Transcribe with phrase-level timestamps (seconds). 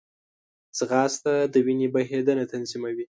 [0.77, 3.05] ځغاسته د وینې بهېدنه تنظیموي